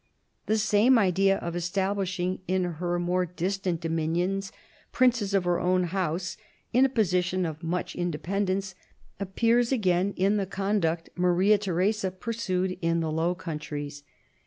[0.47, 4.51] The same idea of establishing, in her more distant dominions,
[4.91, 6.37] princes of her own House
[6.73, 8.73] in a position of much independence,
[9.19, 14.01] appears again in the conduct Maria Theresa pursued in the Low Countries.